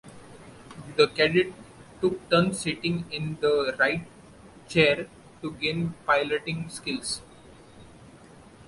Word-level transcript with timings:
The 0.95 1.09
cadets 1.09 1.53
took 2.01 2.27
turns 2.27 2.59
sitting 2.61 3.05
in 3.11 3.37
the 3.39 3.75
right 3.77 4.01
chair 4.67 5.07
to 5.43 5.51
gain 5.51 5.93
piloting 6.07 6.67
skills. 6.69 7.21